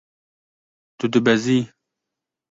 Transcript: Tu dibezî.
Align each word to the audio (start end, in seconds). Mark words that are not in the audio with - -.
Tu 0.97 1.05
dibezî. 1.13 1.59